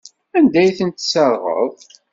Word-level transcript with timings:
Anda 0.37 0.57
ay 0.61 0.71
tent-tesserɣeḍ? 0.77 1.75